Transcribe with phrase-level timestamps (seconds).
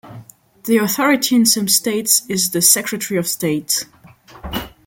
[0.63, 3.85] The authority in some states is the Secretary of State.